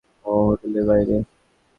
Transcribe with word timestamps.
ওহ্, 0.25 0.43
হোটেলের 0.47 0.83
বাইরে! 0.89 1.17